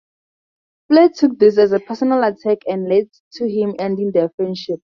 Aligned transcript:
Flair 0.87 1.09
took 1.09 1.37
this 1.37 1.59
as 1.59 1.73
a 1.73 1.79
personal 1.79 2.23
attack 2.23 2.57
and 2.65 2.89
lead 2.89 3.11
to 3.33 3.47
him 3.47 3.75
ending 3.77 4.09
their 4.11 4.29
friendship. 4.29 4.79